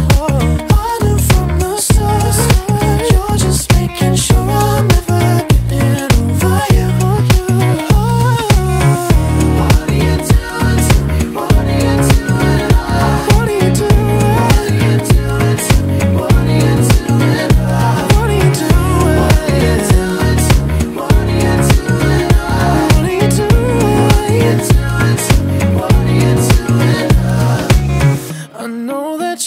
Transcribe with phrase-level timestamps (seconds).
[0.00, 0.37] Oh.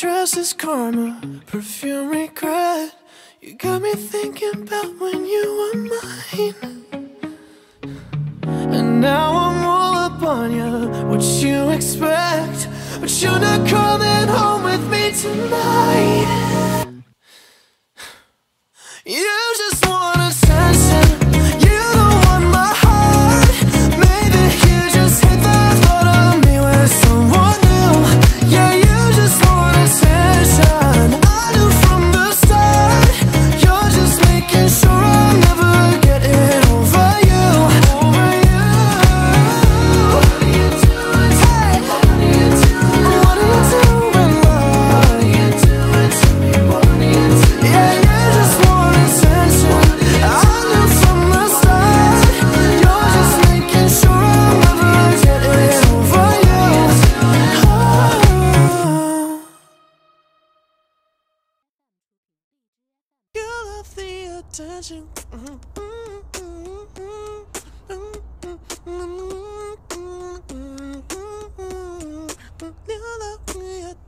[0.02, 2.92] dress is karma, perfume regret.
[3.40, 6.86] You got me thinking about when you were mine.
[8.76, 12.68] And now I'm all up on you, what you expect.
[13.00, 14.11] But you're not calling.
[64.52, 65.08] touching.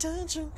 [0.04, 0.50] Attention.